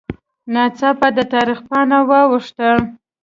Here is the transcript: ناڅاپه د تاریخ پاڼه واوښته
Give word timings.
ناڅاپه 0.53 1.07
د 1.17 1.19
تاریخ 1.33 1.59
پاڼه 1.67 1.99
واوښته 2.09 2.69